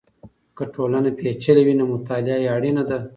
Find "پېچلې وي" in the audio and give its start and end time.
1.17-1.73